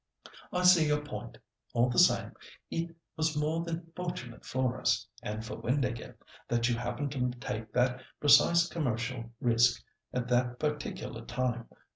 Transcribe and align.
"I 0.51 0.63
see 0.63 0.87
your 0.87 1.05
point. 1.05 1.37
All 1.75 1.87
the 1.87 1.99
same, 1.99 2.31
it 2.71 2.95
was 3.15 3.37
more 3.37 3.63
than 3.63 3.91
fortunate 3.95 4.43
for 4.43 4.79
us, 4.79 5.05
and 5.21 5.45
for 5.45 5.61
Windāhgil, 5.61 6.15
that 6.47 6.67
you 6.67 6.75
happened 6.75 7.11
to 7.11 7.29
take 7.39 7.71
that 7.73 8.01
precise 8.19 8.67
commercial 8.67 9.29
risk 9.39 9.83
at 10.11 10.27
that 10.29 10.57
particular 10.57 11.23
time. 11.25 11.67